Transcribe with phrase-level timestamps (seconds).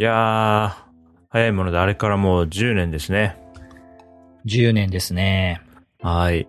[0.00, 0.70] いやー、
[1.28, 3.36] 早いものであれからもう10年ですね。
[4.46, 5.60] 10年ですね。
[6.00, 6.48] はい。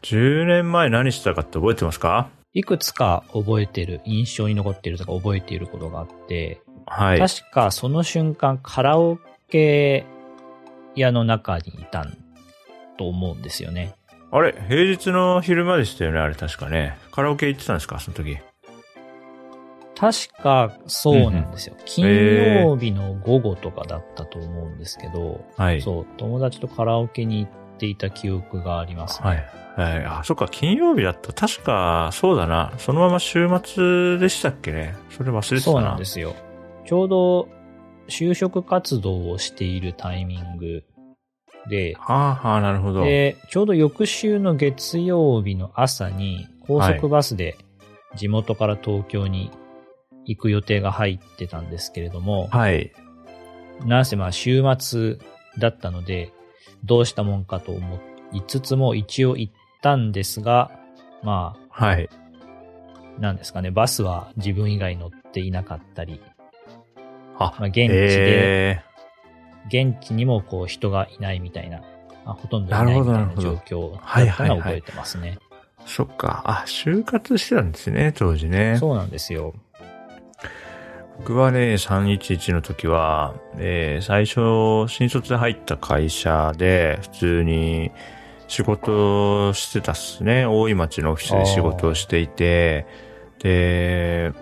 [0.00, 2.30] 10年前何してたかって覚えてますか？
[2.54, 7.18] いくつか覚えてる、印象に残ってるとか覚えていることがあって、はい。
[7.18, 9.18] 確かその瞬間カラオ
[9.50, 10.06] ケ
[10.94, 12.16] 屋の中にいたん
[12.96, 13.94] と思うんですよね。
[14.30, 14.54] あれ？
[14.70, 16.96] 平日の昼間でしたよねあれ確かね。
[17.10, 18.38] カラオケ行ってたんですかその時？
[19.98, 21.74] 確かそうなんですよ。
[21.74, 22.04] ん金
[22.36, 25.80] 曜日の午後とかだったと思うんですけど、はい。
[25.80, 29.28] そう、友達とカラオケに行っていた記憶がありますね。
[29.28, 29.66] はい。
[29.76, 30.04] はい。
[30.04, 31.32] あ、そっか、金曜日だった。
[31.32, 32.72] 確か、そうだな。
[32.78, 34.96] そのまま週末でしたっけね。
[35.10, 35.60] それ忘れてたな。
[35.60, 36.34] そうなんですよ。
[36.84, 37.48] ちょうど
[38.08, 40.84] 就職活動をしているタイミング
[41.68, 43.04] で、はあはあ、なるほど。
[43.04, 47.56] で、ちょうど翌週の月曜日の朝に高速バスで
[48.14, 49.50] 地元から東京に
[50.26, 52.92] 行く予定が入ってたんですけれども、はい。
[53.84, 55.18] なんせまあ週末
[55.58, 56.32] だったので、
[56.84, 58.00] どうしたもんかと思
[58.32, 60.70] いつつも一応行ったんですが、
[61.22, 62.08] まはい。
[63.18, 66.20] あ、なんですかね、バスは自分以外乗っていなかったり、
[67.38, 68.82] あ、まあ、現地で、え
[69.68, 71.80] 現地にもこう人がいないみたいな、
[72.24, 75.38] まあ、ほとんどいないみたいな状況だはいったはいはいのを覚えてますね。
[75.80, 76.42] ー、そっか。
[76.44, 78.76] あ、就活してたんですね、当時ね。
[78.78, 79.54] そうなんですよ。
[81.18, 87.90] 僕はね、311の時は、えー最初、新卒で入った会社で、普通に
[88.48, 90.46] 仕事をしてたっすね。
[90.46, 92.86] 大井町のオフィスで仕事をしていて、
[93.40, 94.32] で、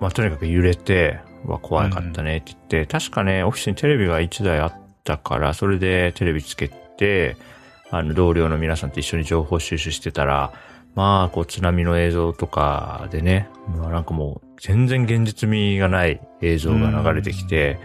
[0.00, 4.72] まあ、とにかく揺れて、うわ、怖かったねって言って、確かね、オフィスにテレビが1台あっ
[5.04, 7.36] たから、それでテレビつけて、
[7.90, 10.52] あの、同僚の皆さんと一緒に情報収集してたら、
[10.94, 17.78] まあ、こう、津波の映像とかでね、まあ、なんかもう、全然現実味がない映像が流れてきて、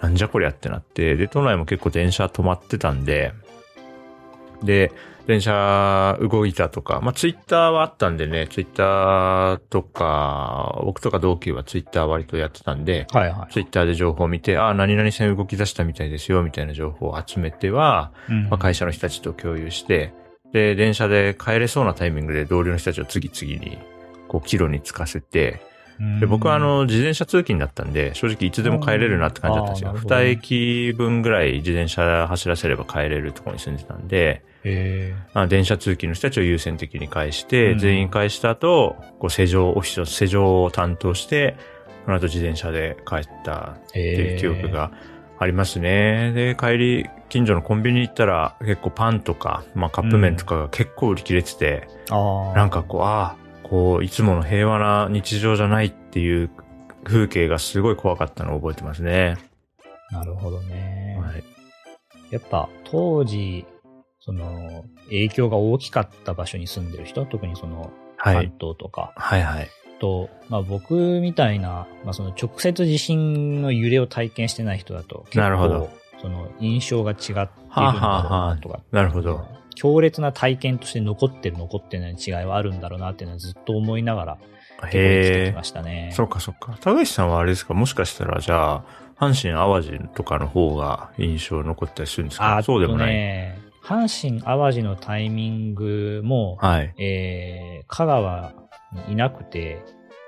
[0.00, 3.32] なんじゃこりゃってなって、で、都内も結構電車止まってたんで、
[4.62, 4.92] で、
[5.26, 13.52] 電車動いたとか、まあ、ツイッターはあったんでね、ツイッターとか、僕とか同期はツイッター割とやってたんで、はいはい。
[13.52, 20.12] ツイッターで情報を見て、ああ、何々線動き出したみたいですよ、みたいな情報を集めては、うんまあ、会社の人たちと共有して、
[20.52, 23.78] で、電車で帰れそうなタイミングで同僚の人たちを次々に、
[24.26, 25.60] こう、帰路につかせて、
[26.18, 29.92] で、僕はあ、の、自転車通勤だったんで、正直いつでも帰れるなって感じだったんですよ。
[29.94, 41.56] 二駅分ぐらい自転車走らせれば帰れるところに住んでたんで、へあの電車通勤の人たちを優先的に返して、うん全員返した後、こう、施錠、オフィスの施錠を担当して、
[42.04, 44.12] その後自転車で帰ったえ。
[44.12, 44.90] っていう記憶が
[45.38, 46.32] ありますね。
[46.32, 52.56] で、帰り、近所のコンビニ行ったら結構パンとか、まあカップ麺とかが結構売り切れてて、ああ。
[52.56, 53.39] なんかこう、ああ、
[53.70, 56.50] こう、いつもの平和な日常じゃないっていう
[57.04, 59.38] 風景がすごい怖かったのを覚えてますね。
[60.10, 61.18] なるほどね。
[61.22, 61.44] はい。
[62.30, 63.64] やっぱ当時、
[64.20, 68.52] その、影響が大きかった場所に住んでる人、特にその、関はい。
[68.60, 69.68] 東とか、はいはい。
[70.00, 79.46] と、まあ僕みたいな、まあその直接地震の揺れを体験してない人だと、結構なるほどその印象が違っているんだろうなとか、なるほど。
[79.74, 84.38] 強烈な体験として残ってる残ってない違いはあるんだろうなっていうのはずっと思いながら、
[84.82, 85.64] 結構生きてきま。
[85.64, 86.10] したね。
[86.12, 86.76] そうかそうか。
[86.80, 88.84] 高橋さんはあれですかもしかしたら、じゃあ、
[89.18, 92.56] 阪神淡路とかの方が印象残ったりするんですか？
[92.56, 93.12] あとそうでもない。
[93.12, 96.94] ね、阪神淡路のタイミングも、はい。
[96.98, 98.52] えー、香川
[99.06, 99.82] にいなくて、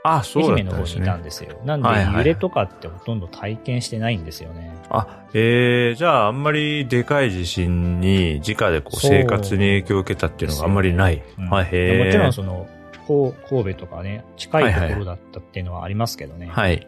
[0.04, 1.56] あ、そうだ愛媛の方にいったんですよ。
[1.64, 4.74] なんで、はいはい揺れとかってほとんど体験してないんですよね。
[4.90, 11.22] あ、えー、じゃああんまりでかい地震に直でこう生活に影響を受けたっていうのがあんまりない。
[11.38, 12.66] うんはい、へーもちろんその、
[13.06, 16.46] こう神戸とかね、近いところだったっていうのはありますけどね。
[16.46, 16.86] はい。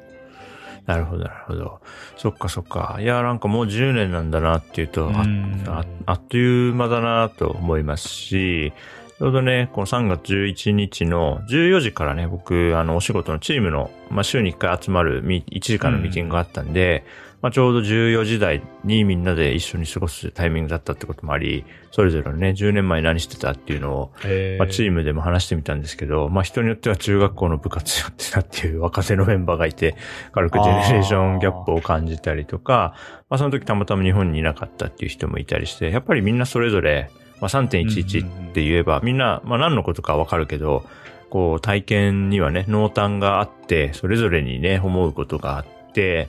[0.86, 1.80] なるほど、なるほど。
[2.16, 2.98] そっかそっか。
[3.00, 8.72] いや、なんかもう10年なんだなっていうと、あうんああっという間だなと思いますし、
[9.16, 17.04] ちょうどね、この3月11日の14時からね、僕、あの、お仕事のチームの、まあ、週に1回集まるミ1時間のミーティングがあったんで、
[17.40, 24.12] まあ、ちょうど14時台にみんなで一緒に過ごすタイミングだったってこともあり、それぞれね、10年前何してたっていうのを、
[24.58, 29.94] まあ、チームでも話してみたんですけど、まあ、人によっては中学校の部活やってたっていう若手のメンバーがいて、
[30.32, 32.94] 軽くジェネレーションギャップを感じたりとか、
[33.28, 37.10] まあ、その時たまたま日本にいなかったっていう人もいたりして、やっぱりみんなそれぞれ、
[37.40, 40.84] まあ、3.11って言えば、みんな、まあ、何のことかわかるけど、
[41.30, 46.28] こう、体験にはね、濃淡があって、それぞれにね、思うことがあって、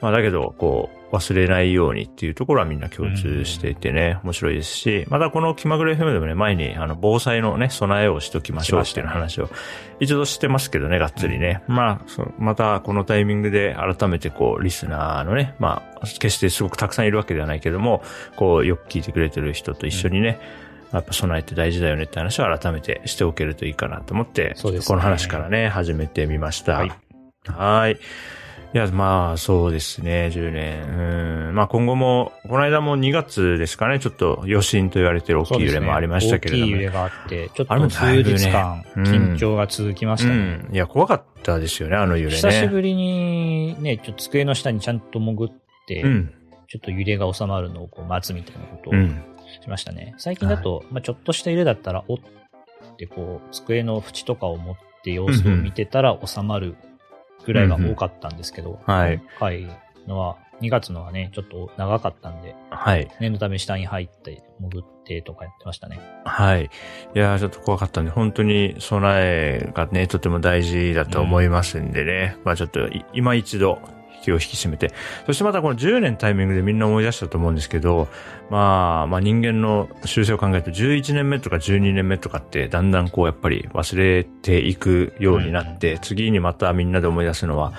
[0.00, 9.48] まあだけど、こう、忘れないようにっていうところはみんな共通していてね、面白いですし、またこの気まぐれ FM でもね、前にあの防災のね、備えをしときましょうっていう話を
[10.00, 11.62] 一度してますけどね、がっつりね。
[11.68, 18.02] まあ、そまたこのタイミングで改めてこう、リスナーのね、まあ、決してすごくたくさんいるわけではないけども、
[18.34, 20.40] こう、よく聞いてくれてる人と一緒にね、
[20.92, 26.74] やっぱ備えて大事だよねって話を改めてしておけるといいかなと思って、この話からね、始めてみました。
[26.78, 26.92] はい
[27.48, 27.98] はい。
[28.74, 31.48] いや、まあ、そうですね、10年。
[31.48, 31.54] うん。
[31.54, 36.66] まあ、今後も、この間も2月ですかね、ちょっと余震と言われてる大きい揺れもありましたけれども。
[36.66, 40.60] 大きい揺れがあって、ちょっと数日間、うん緊張が続きましたね。
[40.68, 40.74] うん。
[40.74, 42.36] いや、怖かったですよね、あの揺れね。
[42.36, 45.50] 久しぶりにね、ちょっと机の下にちゃんと潜っ
[45.86, 46.34] て、うん。
[46.68, 49.22] ちょっと揺れが収まるのをこう待つみたいなことをうん。
[49.62, 50.14] しましたね。
[50.18, 52.18] 最近だと、まあちょっとした揺れだったら、おっ
[52.98, 56.76] てこう、机の縁とかを持って様子を見てたら収まる
[57.46, 59.68] ぐらいが多かったんですけど、はい今回
[60.06, 63.08] のは、2月のはね、ちょっと長かったんで、はい。
[63.20, 66.00] 念のため下に入って潜ってとかやってましたね。
[66.24, 66.70] はい。
[67.14, 72.36] いやー、ちょっと怖かったんで、本当に備えがね、とても大事だと思いますんでね。
[72.44, 73.80] まあちょっとい、今一度、
[74.26, 74.92] 気を引き締めて。
[75.26, 78.08] そしてまたこの10年タイミングでみんな思い出したと思うんですけど、
[78.50, 87.72] まあ、まあ人間の修正を考えると11年目とか12年目とかってだんだんこうやっぱり忘れていくようになって、次にまたみんなで思い出すのは、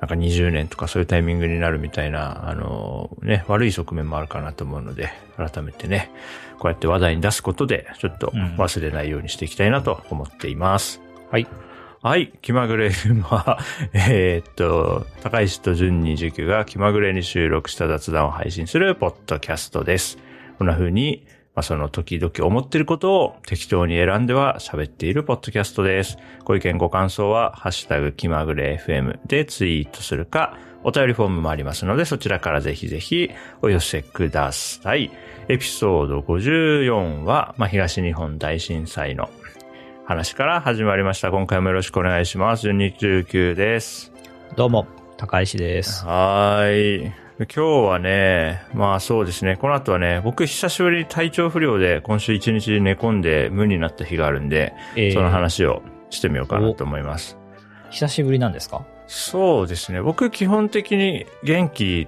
[0.00, 5.08] なんか20年とかそういうタイミングになるみたいな、あのね、悪い側面もあるかなと思うので、
[5.38, 6.10] 改めてね、
[6.58, 11.00] こうやって話題に出すことで、ちょっとうん忘れないようにしていきたいなと思っています。
[11.30, 11.46] はい。
[12.04, 12.34] はい。
[12.42, 13.58] 気まぐれ FM は、
[13.94, 20.18] えーっと、高石と順に19が気まぐれに収録した雑談を配信するポッドキャストです。
[20.58, 26.18] こんな風に、まあ、その時々思っていることを適当に選んでは喋っているポッドキャストです。
[26.44, 33.30] ご意見ご感想は、ハッシュタグ気まぐれ FM でツイートするか、お便りフォームもありますので、そちらからぜひぜひ
[33.62, 35.10] お寄せください。
[35.48, 39.30] エピソード54は、まあ、東日本大震災の
[40.06, 41.30] 話から始まりました。
[41.30, 42.62] 今回もよろしくお願いします。
[42.62, 44.12] 順日19です。
[44.54, 44.86] どうも、
[45.16, 46.04] 高石です。
[46.04, 47.12] はーい。
[47.38, 57.38] 今日はね、まあそうですね、この後はね、僕久しぶりに体調不良で今週一日寝込んで無になった日があるんで、えーその話をしてみようかなと思います。
[57.90, 58.84] 久しぶりなんですか？
[59.06, 62.06] そうですね、僕基本的に元気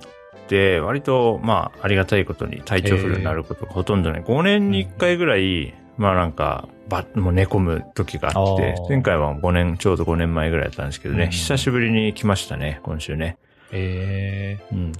[0.48, 4.22] で割とまあありがたいことに体調不良になることがほとんどない。
[4.22, 13.38] 5年に1回ぐらい、まあなんか、ば、もう寝込む時があって前回は5年、ちょうど5年前ぐらいだったんですけどね、うん久しぶりに来ましたね、今週ね。
[13.72, 14.93] えうん。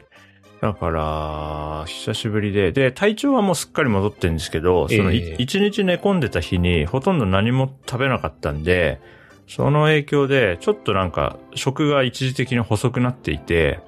[0.61, 9.01] だから、久しぶりで、で、体調はもうすっかり戻ってるんですけど、そのい、ええ一日寝込んでた日にほとんど何も食べなかったんで、
[9.47, 13.81] その影響で、ちょっとなんか、食が一時的に細くなっていて。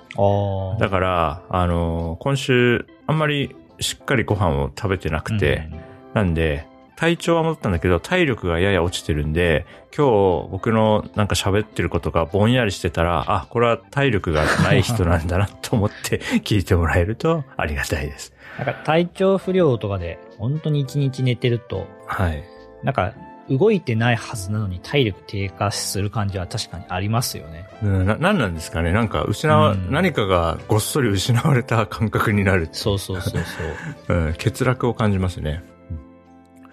[0.78, 5.68] だから、あのー今週、あんまりしっかりご飯を食べてなくて、
[6.14, 6.66] なんで、
[6.98, 9.66] 体調は戻ったんだけど、体力がやや落ちてるんで、
[9.96, 10.06] 今
[10.42, 18.34] 日僕のなんか喋ってることがぼんやりしてたら、あ、これは体力がない人なんだなと思って 聞いてもらえるとありがたいです。
[18.58, 22.42] なんか体調不良とかで、本当に一日寝てると、はい。
[22.82, 23.14] なんか
[23.48, 27.68] 動いてないはずなのに体力低下する感じは確かにありますよね。
[27.80, 32.68] うん、な、なんなんですかねなんか失わ、うん何かがごっそり失われた感覚になる。
[32.72, 33.42] そうそうそう
[34.08, 34.16] そう。
[34.18, 35.62] うん、欠落を感じますね。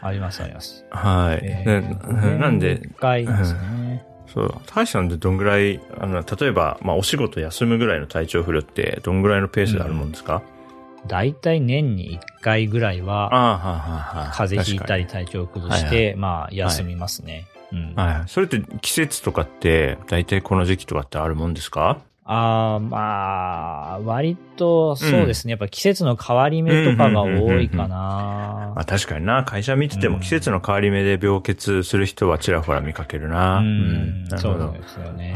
[0.05, 0.85] ありますあります。
[0.89, 1.39] はい。
[1.43, 4.05] えでーなんで、一回ですね。
[4.27, 10.41] そう、高橋さんってどんぐらい、あの、例えば、まあ、お仕事休むぐらいの体調不良って、どんぐらいのペースであるもんですか、
[11.07, 14.31] だいたい年に一回ぐらいは、ああ、はあ、はあ、はあ。
[14.33, 17.45] 風邪ひいたり体調を崩して、まあ休みますね。
[17.71, 17.83] うん。
[17.93, 18.13] 確かに。
[18.19, 18.27] はい。
[18.27, 21.99] それって季節とかって、大体この時期とかってあるもんですか？
[22.27, 25.51] ああ、まあ、割と、そうですね。
[25.51, 28.73] やっぱ季節の変わり目とかが多いかなま。
[28.77, 33.59] あ確かにな、会社見ててもうん季節の変わり目で病欠する人はちらほら見かけるな。
[33.59, 34.73] うん、なるほどそう。
[34.73, 35.35] ですよね。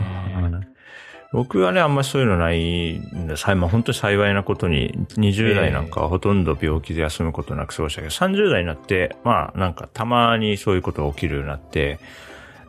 [1.31, 12.00] 僕はね、あんまりそういうのないんで、さいまあ本当に幸いなことに、20代なんかはほとんど病気で休むことなく過ごしたけど、30代になって、まあなんかたまにそういうことが起きるようになって、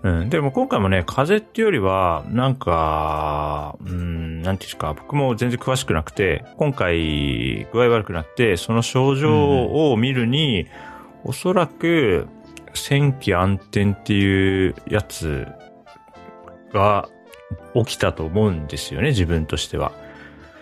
[0.02, 10.66] うん、でも今回もね、風邪っていうよりは、なんか、うん、なんていうんですか、僕も全然詳しくなくて、今回具合悪くなって、その症状を見るに、
[11.24, 12.26] おそらく、
[12.72, 15.46] 戦機暗転っていうやつ
[16.72, 17.08] が
[17.74, 19.92] 起きたと思うんですよね、自分としては。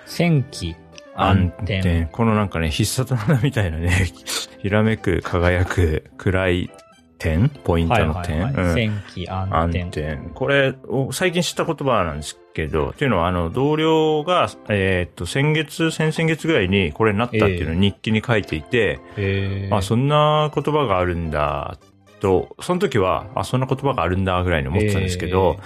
[0.06, 0.74] 戦機
[1.14, 2.08] 暗転。
[2.10, 3.90] このなんかね、必殺技みたいなね、
[4.62, 6.70] ひらめく、輝く、暗い
[7.18, 7.48] 点？
[7.48, 8.42] ポイントの点。
[8.42, 9.84] はいはいはいうん戦機暗暗転。
[9.84, 10.16] 転。
[10.34, 21.78] これ、お最近知った言葉なんですけど、っていうのは、あの、同僚が、えーっと、先月、先々月ぐらいにこれになったっていうのを日記に書いていて、へーあ、そんな言葉があるんだ、
[22.20, 25.58] と、その時は、あ、そんな言葉があるんだぐらいに思ってたんですけど、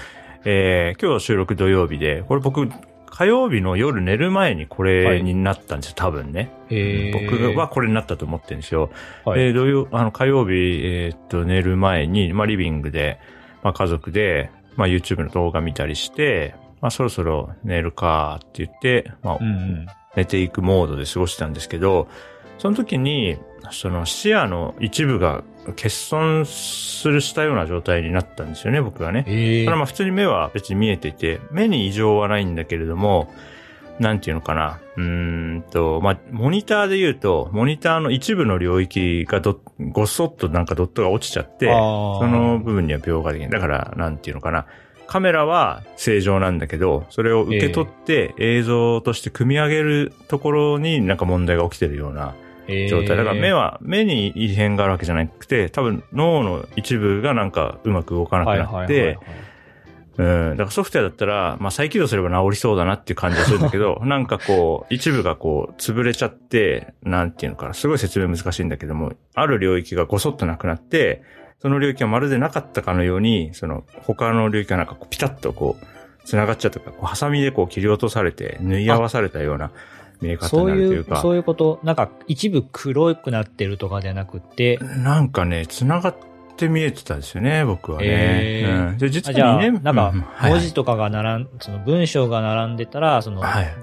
[0.45, 2.69] えー今日収録土曜日で、これ僕、
[3.13, 6.51] 火曜日の夜寝る前にこれになったんですよ、多分ね。
[7.13, 8.91] 僕はこれになったと思ってるんですよ。
[9.27, 10.53] はいで、土曜、あの、火曜日、
[10.83, 13.21] えーっと、寝る前に、まあ、リビングで、
[13.63, 19.87] まあ、家族で、まあ、YouTube の動画見たりして、まあ、そろそろ寝るかって言って、まあうんうん。
[20.17, 22.09] 寝ていくモードで過ごしてたんですけど、
[22.57, 23.37] その時に、
[23.71, 29.25] その視野の一部が欠損するしたような状態になったんですよね、僕はね。
[29.29, 33.33] えただまあ普通に目は別に見えていて、目に異常はないんだけれども、
[34.01, 34.81] なんていうのかな。
[34.97, 35.03] うー
[35.59, 43.51] んと、まあ、モニターで言うと、モニターの一部の領域がど、ごそっとなんかドットが落ちちゃって、そその部分には描画できない。
[43.51, 44.67] だから、なんていうのかな。
[45.07, 52.35] カメラは正常なんだけど、それを受け取って映像として組み上げるところになんか問題が起きてるような
[52.89, 53.17] 状態。
[53.17, 59.19] だから目は、目に異変があるわけじゃなくて、多分脳の一部がなんかうまく動かなくなって、
[60.19, 60.51] うん。
[60.51, 71.23] だからソフトウェアだったら、まあ再起動すれば治りそうだなっていう感じがするんだけど、 なんかこう、一部がこう、潰れちゃって、なんていうのかな、すごい説明難しいんだけども、ある領域がごそっとなくなって、
[71.61, 75.87] その領域はまるでなかったかのように、その他の領域がなんかこうピタッとこう、
[76.27, 79.71] 繋がっちゃったとか、こうハサミでこう切り落とされて、縫い合わされたような
[80.23, 86.17] 見え方になそういう、るというか、そういうこと、なんか一部黒くなってるとかじゃなくて、なんかね、繋がっ
[86.57, 88.07] て見えてたんですよね、僕はね。
[88.07, 88.89] へー。
[88.91, 90.13] うん、で、実はあじゃあ、2年なんか
[90.43, 93.75] 文字とかが並ん、その文章が並んでたら、その、はい。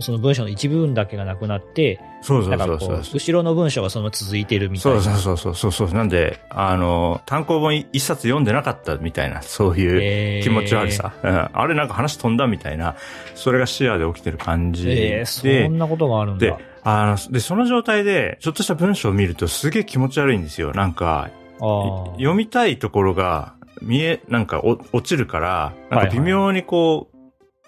[0.00, 3.00] その文章の一部分だけがなくなって、そうそううんそうそう。
[3.14, 5.00] 後ろの文章がそのまま続いてるみたいな。
[5.00, 5.96] そうそうそうそうそうそう。
[5.96, 11.12] なんで、あの、単行本一冊読んでなかったみたいな、そういうえー気持ち悪さ。
[11.22, 12.96] うん、あれなんか話飛んだみたいな、
[13.34, 15.22] それが視野で起きてる感じえで。
[15.22, 20.72] ーそんなことがあるんでだ。、あの、で、その状態で、ちょっとした文章を見るとすげえ気持ち悪いんですよ。
[20.72, 27.16] なんか、読みたいところが見え、なんかお落ちるから、なんか微妙にこう、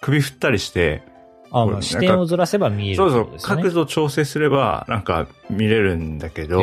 [0.00, 1.02] 首振ったりして、
[1.50, 3.26] あ、まあ視点をずらせば見えるそうそう。
[3.40, 6.60] 角度調整すれば、なんか見れるんだけど、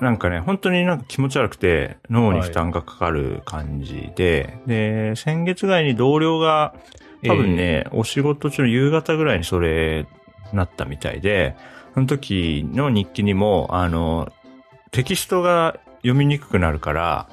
[0.00, 6.74] なんかね、本当になんか気持ち悪くて、脳に負担がかかる感じで、で、先月ぐらいに同僚が、
[7.26, 10.06] 多分ね、お仕事中の夕方ぐらいにそれ、
[10.52, 11.56] なったみたいで、
[11.94, 14.30] その時の日記にも、あの、
[14.90, 17.28] テキストが読みにくくなるから、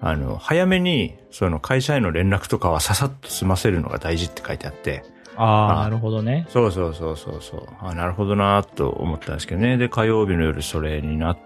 [0.00, 5.02] あの、早めに、その会社への連絡とかはささっと済ませるのが大事って書いてあって、
[5.36, 6.46] ああ、あなるほどね。
[6.48, 7.68] そうそうそうそうそう。
[7.80, 9.76] あ、なるほどなと思ったんですけどね。
[9.76, 11.38] で、火曜日の夜それになっ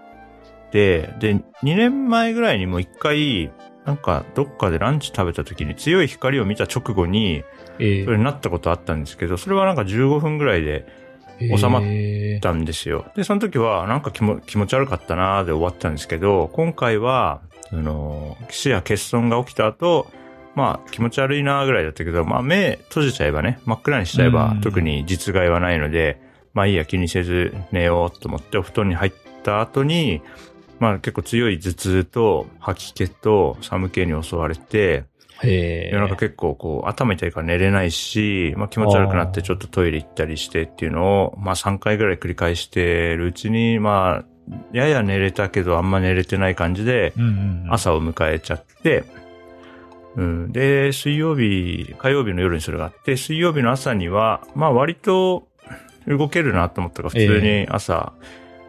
[0.71, 3.51] て、で、2年前ぐらいにもう一回、
[3.85, 7.43] なんかどっかでランチ食べた時に強い光を見た直後に、
[7.79, 13.05] えそれになったことあったんですけど、それはなんか15分ぐらいでー収まったんですよ。
[13.15, 20.07] で、その時はなんか気も気持ち悪かったなーで終わったんですけど、今回は、その、視野欠損が起きた後、
[20.59, 24.61] まあ気持ち悪いなーぐらいだったけど、まあ目閉じちゃえばね、真っ暗にしちゃえばうん。
[24.61, 26.21] 特に実害はないので、
[26.53, 29.13] まあいいや気にせず寝ようと思ってお布団に入っ
[29.43, 30.21] た後に、
[30.79, 35.05] まあ結構強い頭痛と吐き気と寒気に襲われて、
[35.41, 44.25] へ夜中結構こう頭痛いから寝れないし、まあ気持ち悪くなってちょっとトイレ行ったりしてっていうのを、まあ3回ぐらい繰り返してるうちに、まあ、
[44.73, 49.28] やや寝れたけどあんま寝れてない感じで、うんうんうん、朝を迎えちゃって、うん。
[50.51, 55.47] で、水曜日、火曜日の夜にそれがあって、水曜日の朝には、まあ割と
[56.07, 58.13] 動けるなと思ったから、普通に朝、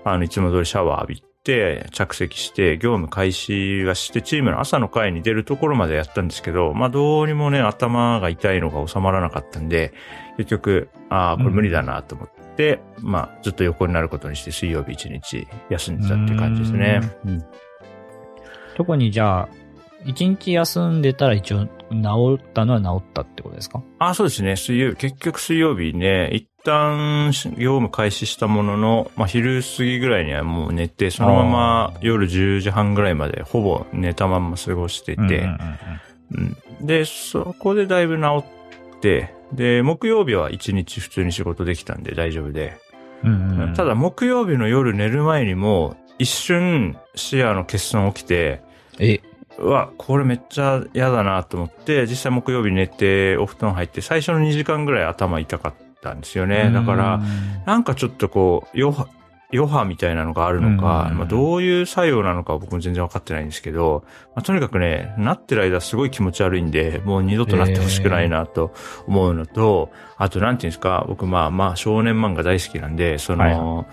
[0.04, 9.92] あの、いつも通りシャワー浴びて、着席して、業務開始がして、チームの朝の会に出るところまでやったんですけど、まあどうにもね、頭が痛いのが収まらなかったんで、
[10.36, 17.00] 結局、ああ、これ無理だなと思って、まあずっと横になることにして、水曜日一日休んでたっていう感じですね。
[17.24, 17.44] うん。
[18.76, 19.48] 特にじゃあ、
[20.04, 23.82] 一日休んでたら一応治ったのは治ったってことですか？
[23.98, 24.56] あ、そうですね。
[24.56, 35.48] 水曜日、結局水曜日ね、一旦業務開始したものの、まあ、昼過ぎぐらいにはもう寝て、そのまま夜10時半ぐらいまでほぼ寝たまんま過ごしてて、
[36.80, 38.44] で、そこでだいぶ治
[38.96, 42.78] って、で、木曜日は一日普通に仕事できたんで大丈夫で、
[43.74, 48.62] ただ木曜日の夜寝る前にも、一瞬視野の欠損起きて、
[48.98, 49.20] え、
[49.60, 56.70] うわ、これめっちゃ嫌だなと思って、実際木曜日寝てお布団入って、最初の2時間ぐらい頭痛かったんですよね。
[56.72, 57.20] だから、、
[57.66, 58.94] なんかちょっとこう、よ、
[59.52, 61.18] 余波みたいなのがあるのか、うん。
[61.18, 68.72] まあ、どういう作用なのかは僕も全然わかってないんですけど、まあ、とにかくね、なってる間すごい気持ち悪いんで、もう二度となってほしくないなと
[69.06, 73.86] 思うのと、あとなんていうんですか、僕まあまあ少年漫画大好きなんで、その、はい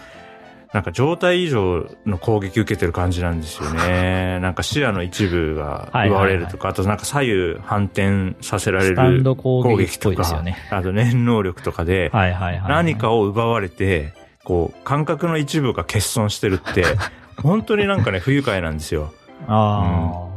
[0.78, 4.38] なんか状態以上の攻撃受けてる感じなんですよね。
[4.42, 10.56] なんか視野の一部が奪われるとか、あとなんか左右反転させられる攻攻撃とか、ね。
[10.70, 12.70] あと念能力とかで、はいはいはい。
[12.70, 16.86] 何かを奪われて、こう、感覚の一部が欠損してるって、
[17.42, 19.12] 本当になんかね、不愉快なんですよ。
[19.48, 20.37] あう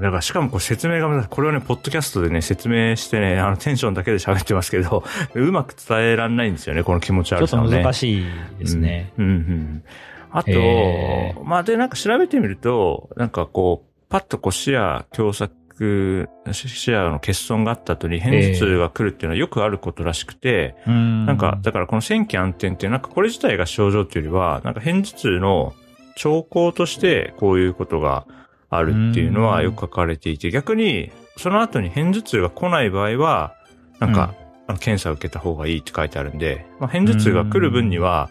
[0.00, 7.38] だからしかもこう説明が、これをね、ポッドキャストでね、説明してね、あのテンションだけで喋ってますけど、 うまく伝えらんないんですよね、この気持ちあ。
[7.38, 7.56] ちょっと。
[7.56, 8.24] 難しい
[8.58, 9.12] ですね。
[9.18, 9.24] うん。
[9.24, 9.82] うん、うん。
[10.30, 21.26] あとへ、まあで、なんか調べてみると、なんかこう、パッとこう視野狭窄、視野の欠損があった後に片頭痛が来るっていうのはよくあることらしくて、うん。
[21.26, 25.74] なんか、だからこの戦機暗転ってなんかこれ自体が症状っていうよりは、なんか片頭痛の
[26.16, 28.26] 兆候としてこういうことが
[28.70, 33.54] あるっていうのはよく書かれていて、逆にその後に片頭痛が来ない場合は、
[34.00, 34.34] なんか、
[34.66, 38.28] あの検査を受けた方がいいって書いてあるんで、まあ、片頭痛が来る分には、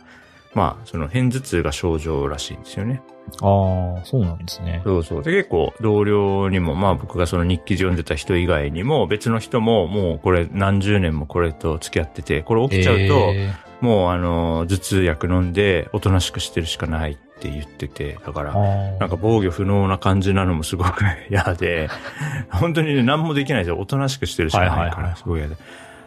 [0.54, 3.02] まあ、その片頭痛が症状らしいんですよね。
[3.42, 4.82] ああ、そうなんですね。
[4.84, 5.24] そうそう。
[5.24, 21.90] で、結構同僚にも、まあ僕がその日記読んでた人以外にも、別の人ももうこれ何十年もこれと付き合ってて、これ起きちゃうと、えもうあの、頭痛薬飲んで、おとなしくしてるしかないって言ってて、だから、なんか防御不能な感じなのもすごく嫌で、
[22.50, 23.78] 本当にね、何もできないですよ。
[23.78, 25.56] おとなしくしてるしかないから、すごい嫌で。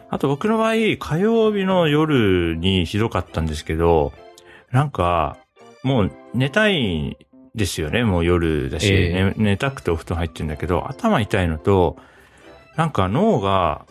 [0.09, 4.11] あと僕の場合、火曜日の夜にひどかったんですけど、
[4.71, 5.37] なんか、
[5.83, 7.17] もう寝たい
[7.55, 9.23] ですよね、もう夜だし、ええ。
[9.23, 11.97] ね寝たくてお布団入ってるんだけど、頭痛いのと、
[12.75, 13.85] なんか脳が、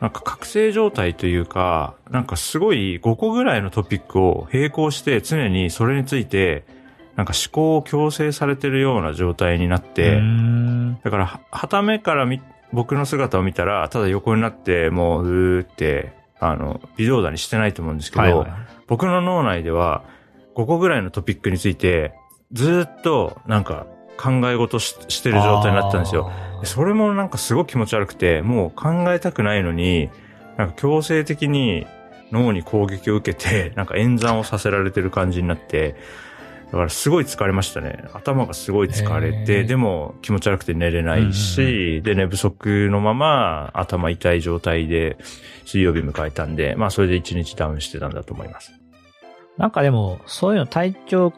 [0.00, 6.64] なんか覚醒状態というか、なんかすごい5個ぐらいのトピックを並行して常にそれについて、
[7.16, 10.20] なんか思考を強制されてるような状態になって、
[11.02, 12.42] だから、は、はためから見、
[12.72, 18.50] 僕の姿を見たら、ただ横になって、もう、うーって、あの、微動だにしてないと思うんですけど、はいはい。
[18.86, 20.04] 僕の脳内では、
[20.54, 22.14] 5個ぐらいのトピックについて、
[22.52, 23.86] ずーっと、なんか、
[24.18, 26.30] 考え事ししてる状態になったんですよ。
[26.64, 30.10] それもなんかすごく気持ち悪くて、もう考えたくないのに、
[30.56, 31.86] なんか強制的に
[32.32, 35.96] 脳に攻撃を受けて、なんか演算をさせられてる感じになって、
[36.66, 38.04] だからすごい疲れましたね。
[38.12, 45.16] 頭がすごい疲れへて、ーでも気持ち悪くて寝れないし、で寝不足のまま頭痛い状態で
[45.64, 48.72] 水曜日迎えたんで、まあそれで一日ダウンしてたんだと思います。
[49.56, 51.32] なんかでも、そういうの体調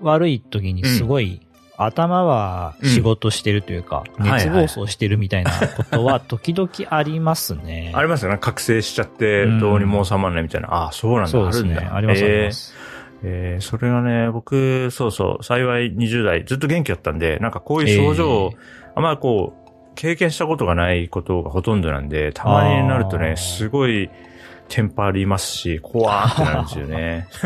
[0.00, 1.40] 悪い時にすごい、
[1.76, 7.92] 頭は仕事してるというか、うん熱暴走してるみたいなことは 時々ありますね。
[7.94, 8.38] ありますよね。
[8.38, 10.68] 覚醒しちゃってうん、どうにも収まらないみたいな。
[10.72, 11.28] ああ、そうなんだ。
[11.28, 11.74] そうですね。
[11.76, 11.94] あるんだ。
[11.96, 12.74] ありますありえーます。
[12.86, 12.91] えー
[13.60, 18.52] それがね、僕、そうそう、幸い20代ずっと元気だったんで、なんかこういう症状を、
[18.94, 19.62] あんまりこう、
[19.94, 24.10] 経験したことがないことがほとんどなんで、たまになるとね、すごい
[24.68, 27.28] テンパりますし、怖ーってなるんですよね。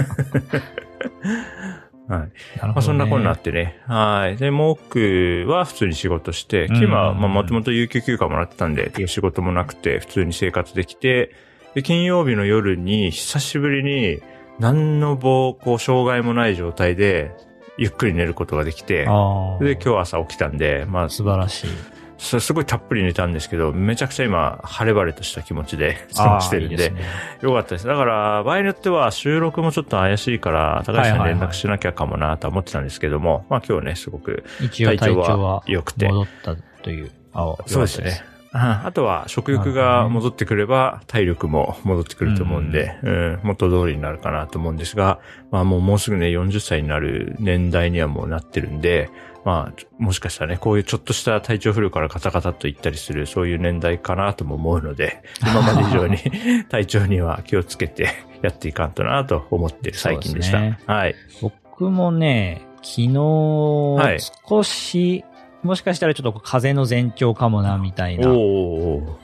[2.09, 2.21] はい。
[2.21, 2.83] なるまあ。
[2.83, 3.81] そんなこんなあってね。
[3.87, 4.37] はい。
[4.37, 11.33] で、モークは普通に仕事して、うん今は、まあ、もともと有給休暇もらってたんで、仕事もなくて、普通に生活できて、
[11.75, 14.21] で、金曜日の夜に、久しぶりに、
[14.59, 17.33] 何の暴行、障害もない状態で、
[17.79, 19.05] ゆっくり寝ることができて。
[19.05, 21.71] で、今日朝起きたんで、まあ、素晴らしい。
[22.19, 27.03] すすごいたっぷり寝たんですけど、めちゃくちゃ今、晴れ晴れとした気持ちで過ごしてるんで、いいすね
[27.43, 27.87] よかったです。
[27.87, 36.09] だから、場合によっては収録もちょっと怪しいから、高橋さんに連絡しなきゃかもなとは思ってたんですけども、まあ今日ね、すごく一応体調は良くて。
[36.09, 37.11] 戻ったという。
[37.35, 38.36] あそうですね。。
[38.57, 49.11] ああとは食欲が戻ってくれば体力も戻ってくると思うんで、うん、元通りになるかなと思うんですが、まあもうもうすぐね40歳になる年代にはもうなってるんで、
[49.45, 56.19] まあもしかしたらね、こういうちょっとした体調不良からカタカタと言ったりするそういう年代かなとも思うので、今まで以上に
[56.69, 58.09] 体調には気をつけて
[58.43, 60.61] やっていかんとなと思ってる最近でした。
[60.61, 60.79] ね。
[60.87, 61.15] はい。
[61.41, 64.19] 僕もね、昨日、はい。
[64.49, 65.25] 少し、
[65.67, 68.29] もしかしたらちょっと風の前兆かもな、みたいな。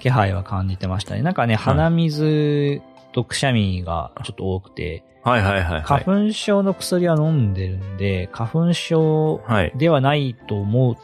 [0.01, 1.23] 気配は感じてましたね。
[1.23, 5.83] なんかね、鼻水とくしゃみがちょっと多くて、はいはいはい、はい。
[5.83, 9.73] 花粉症の薬は飲んでるんで、花粉症はい。
[9.77, 10.97] ではないと思っ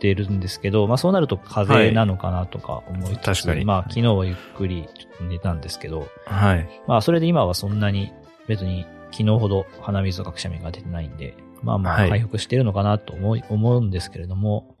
[0.00, 4.88] てるんですけど、まあそうなると風邪なのかなとか思いつつ、確かにまあ昨日はゆっくり
[5.20, 6.68] 寝たんですけど、はい。
[6.86, 8.12] まあそれで今はそんなに
[8.48, 12.10] 別に昨日ほど鼻水とかくしゃみが出てないんで、まあまあはい。
[12.10, 14.76] 回復してるのかなと思い、思うんですけれども、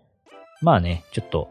[0.60, 1.48] まあね、ちょっと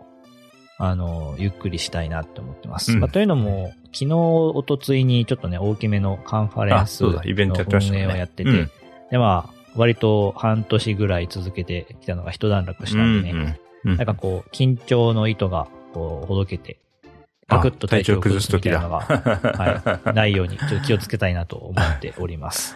[0.80, 2.92] あの、ゆっくりしたいなって思ってます。
[2.94, 3.00] うん。
[3.00, 8.72] まあ、というのも、昨日、おとついにちょっとね、大きめのカンファレンスの運ね営をやってて、うん。
[9.10, 13.98] で、まあ、割と半年ぐらい続けてきたのが一段落したんでね、うんうん。
[13.98, 16.80] なんかこう、緊張の糸が、こう、ほどけて、
[17.48, 22.76] ガクッと体調を崩すみたいなのが、はい、ないように、ちょっと気をつけたいなと思っております。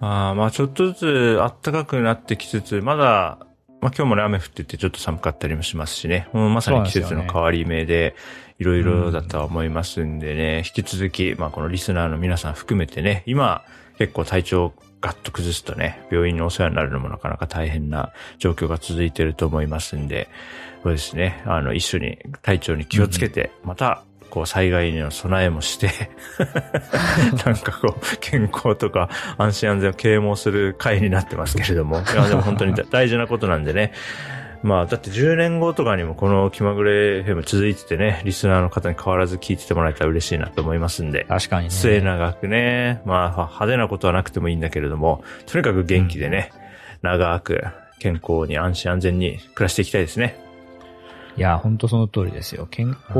[0.00, 3.38] あーまあちょっとずつ暖かくなってきつつ、まだ、
[3.80, 6.28] まあ今日もね雨降っててちょっと寒かったりもしますしね。
[6.32, 8.14] もうまさに季節の変わり目で、
[8.58, 13.64] いろいろだとは思いますんでね、引き続き、まあこのリスナーの皆さん含めてね、今
[13.98, 20.28] 結構体調ガッと崩すとね、病院にお世話になるのもなかなか大変な状況が続いていると思いますんで、
[20.82, 25.90] そうですね、あの一緒に体調に気をつけて、また、こう災害への備えもして、
[27.44, 32.00] なんかこう、健康とか安心安全を啓蒙する回になってますけれども。
[32.00, 33.92] いや、でも本当に大 大事なことなんでね。
[34.62, 41.26] まあ、だって10年後とかにもこの気まぐれ FM 続いててね、リスナーの方に変わらず聞いててもらえたら嬉しいなと思いますんで。
[41.28, 41.70] 確かにね。
[41.70, 46.50] 末長くね、まあ派手なことはなくてもいいんだけれども、とにかく元気でね、
[47.02, 47.64] 長く
[48.00, 50.47] 健康に安心安全に暮らしていきたいですね。
[51.38, 52.66] いや、本当その通りですよ。
[52.68, 53.14] 健康、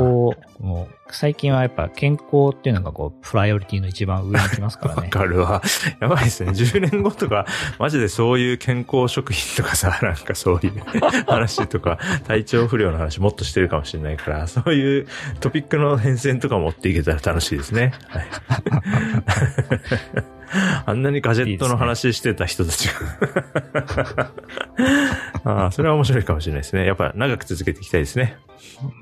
[0.59, 5.07] もう、最近はやっぱ健康っていうのがこう、プライオリティの一番上に来ますからね わ。
[5.07, 5.61] かるわ。
[6.01, 6.51] やばいですね。
[6.51, 7.45] 10年後とか、
[7.79, 10.73] マジでそういう健康食品とかさ、 なんかそういう
[11.27, 15.07] 話とか、体調不良の話もっとしてるかもしれないから、そういう
[15.39, 17.93] トピックの変遷とか持っていけたら楽しいですね。
[18.09, 18.25] はい。
[20.85, 24.31] あんなにガジェットの話してた人たちが。
[25.45, 26.85] ああ、それは面白いかもしれないですね。
[26.85, 28.37] やっぱ長く続けていきたいですね。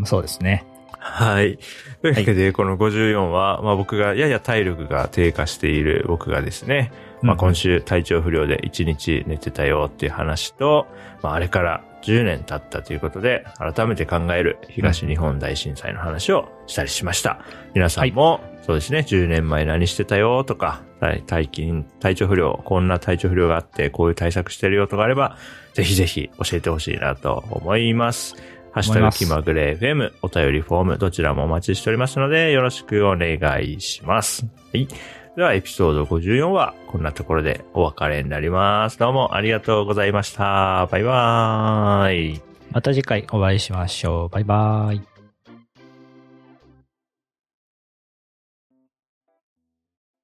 [0.04, 0.66] そうですね。
[1.00, 1.58] はい。
[2.02, 10.88] というわけで、この54は、まあ僕がやや体力が低下している僕がですね、まあうん今週体調不良で1日寝てたよっていう話と、
[11.24, 17.40] まああれから10年経ったということで、改めて考える東日本大震災の話をしたりしました。
[17.74, 25.38] 皆さんも、そうですね、10年前何してたよとか、体体筋、体調不良、こんな体調不良があって、こういう対策してるよとかあれば、
[25.74, 28.36] ぜひぜひ教えてほしいなと思います。
[28.72, 34.46] ハッシュタグ気まぐれ FM、お便りフォーム、どちらもお待ちしておりますので、よろしくお願いします。
[34.46, 34.88] はい。
[35.36, 38.98] では、エピソード54は、こんなところでお別れになります。
[38.98, 40.88] どうもありがとうございました。
[40.92, 42.42] バイバーイ。
[42.72, 44.30] また次回お会いしましょう。
[44.30, 45.17] バイバーイ。